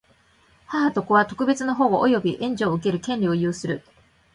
[0.67, 3.83] 母と子とは、特別の保護及び援助を受ける権利を有する。